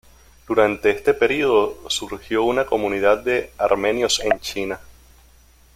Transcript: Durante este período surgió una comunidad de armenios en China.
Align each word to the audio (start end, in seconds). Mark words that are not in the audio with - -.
Durante 0.47 0.89
este 0.89 1.13
período 1.13 1.77
surgió 1.87 2.41
una 2.43 2.65
comunidad 2.65 3.19
de 3.19 3.51
armenios 3.59 4.19
en 4.21 4.39
China. 4.39 4.79